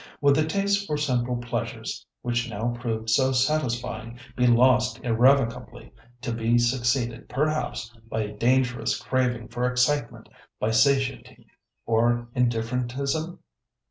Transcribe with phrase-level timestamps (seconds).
[0.19, 6.31] Would the taste for simple pleasures, which now proved so satisfying, be lost irrevocably, to
[6.33, 10.27] be succeeded, perhaps, by a dangerous craving for excitement,
[10.59, 11.45] by satiety
[11.85, 13.37] or indifferentism?